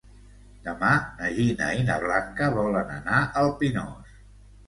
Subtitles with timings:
[0.67, 0.87] Demà
[1.19, 4.17] na Gina i na Blanca volen anar al Pinós.